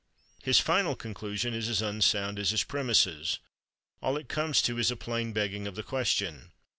[0.41, 3.37] His final conclusion is as unsound as his premisses.
[4.01, 6.53] All it comes to is a plain begging of the question.